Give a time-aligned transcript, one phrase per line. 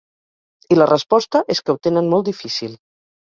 [0.75, 2.75] I la resposta és que ho tenen molt difícil.